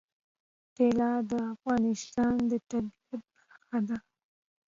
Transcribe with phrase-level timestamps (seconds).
[0.75, 3.19] طلا د افغانستان د طبیعت
[3.49, 3.97] برخه ده.